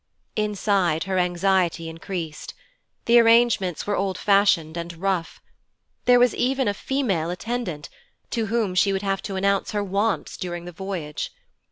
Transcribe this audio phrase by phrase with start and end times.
[0.35, 2.55] Inside, her anxiety increased.
[3.05, 5.39] The arrangements were old fashioned and rough.
[6.05, 7.87] There was even a female attendant,
[8.31, 11.31] to whom she would have to announce her wants during the voyage.